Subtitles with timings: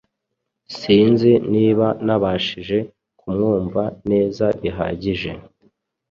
[0.77, 2.77] Sinzi niba nabashije
[3.19, 5.31] kumwumva neza bihagije.